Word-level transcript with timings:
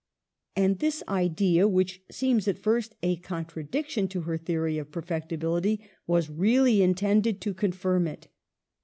And 0.55 0.79
this 0.79 1.03
idea, 1.07 1.67
which 1.67 2.01
seems 2.09 2.47
at 2.47 2.57
first 2.57 2.95
a 3.03 3.17
contradiction 3.17 4.07
to 4.07 4.21
her 4.21 4.35
theory 4.35 4.79
of 4.79 4.89
perfectibility, 4.91 5.79
was 6.07 6.27
really 6.27 6.81
intended 6.81 7.39
to 7.41 7.53
confirm 7.53 8.07
it. 8.07 8.27